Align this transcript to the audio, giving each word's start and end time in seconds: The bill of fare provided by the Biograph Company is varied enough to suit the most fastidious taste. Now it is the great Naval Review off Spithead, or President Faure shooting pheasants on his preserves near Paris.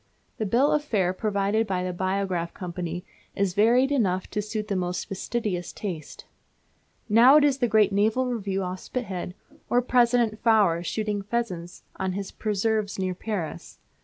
The 0.39 0.47
bill 0.47 0.71
of 0.71 0.83
fare 0.83 1.13
provided 1.13 1.67
by 1.67 1.83
the 1.83 1.93
Biograph 1.93 2.55
Company 2.55 3.05
is 3.35 3.53
varied 3.53 3.91
enough 3.91 4.27
to 4.31 4.41
suit 4.41 4.67
the 4.67 4.75
most 4.75 5.05
fastidious 5.07 5.71
taste. 5.71 6.25
Now 7.07 7.35
it 7.35 7.43
is 7.43 7.59
the 7.59 7.67
great 7.67 7.91
Naval 7.93 8.25
Review 8.25 8.63
off 8.63 8.79
Spithead, 8.79 9.35
or 9.69 9.79
President 9.83 10.39
Faure 10.41 10.81
shooting 10.83 11.21
pheasants 11.21 11.83
on 11.97 12.13
his 12.13 12.31
preserves 12.31 12.97
near 12.97 13.13
Paris. 13.13 13.77